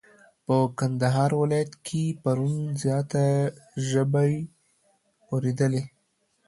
په 0.45 0.57
کندهار 0.79 1.31
ولايت 1.41 1.71
کي 1.87 2.03
پرون 2.23 2.53
زياته 2.83 3.23
ژبی 3.89 4.33
اوريدلې. 5.29 5.83